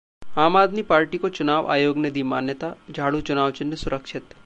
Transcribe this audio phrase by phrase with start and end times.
[0.37, 4.33] आम आदमी पार्टी को चुनाव आयोग ने दी मान्यता, झाड़ू चुनाव चिह्न सुरक्षित